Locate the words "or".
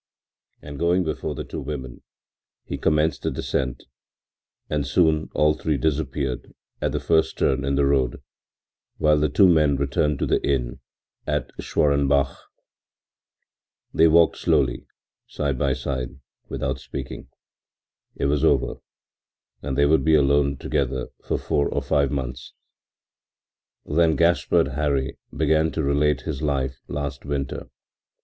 21.69-21.83